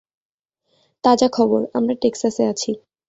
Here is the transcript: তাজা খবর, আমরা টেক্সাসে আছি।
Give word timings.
তাজা 1.03 1.27
খবর, 1.31 1.61
আমরা 1.73 1.93
টেক্সাসে 2.01 2.43
আছি। 2.47 2.71